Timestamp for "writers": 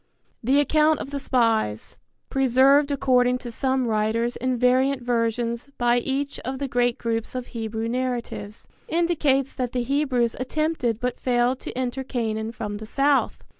3.87-4.35